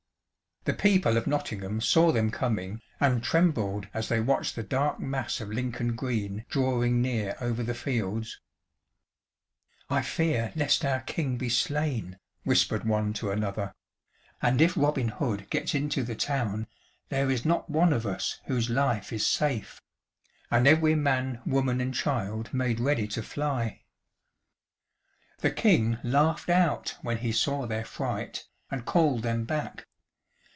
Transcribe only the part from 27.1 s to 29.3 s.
he saw their fright, and called